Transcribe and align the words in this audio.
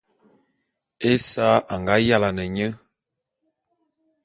Esa 1.11 1.49
a 1.73 1.75
nga 1.81 1.95
yalane 2.07 2.45
nye. 2.55 2.67